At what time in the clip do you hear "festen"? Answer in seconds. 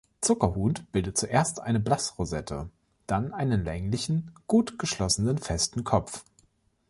5.37-5.83